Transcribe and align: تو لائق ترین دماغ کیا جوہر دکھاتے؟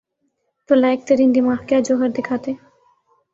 تو 0.69 0.73
لائق 0.75 0.99
ترین 1.07 1.29
دماغ 1.35 1.59
کیا 1.67 1.79
جوہر 1.87 2.09
دکھاتے؟ 2.17 2.51